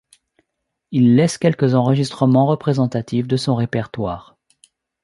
Il 0.89 1.15
laisse 1.15 1.37
quelques 1.37 1.75
enregistrements 1.75 2.47
représentatif 2.47 3.27
de 3.27 3.37
son 3.37 3.53
répertoire. 3.53 4.35